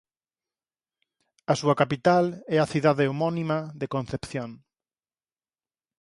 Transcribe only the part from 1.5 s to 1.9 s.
A súa